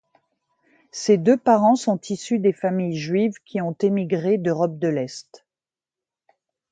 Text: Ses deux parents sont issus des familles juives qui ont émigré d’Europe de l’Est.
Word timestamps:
Ses 0.89 1.19
deux 1.19 1.37
parents 1.37 1.75
sont 1.75 2.01
issus 2.09 2.39
des 2.39 2.53
familles 2.53 2.97
juives 2.97 3.35
qui 3.45 3.61
ont 3.61 3.73
émigré 3.79 4.39
d’Europe 4.39 4.79
de 4.79 4.87
l’Est. 4.87 5.45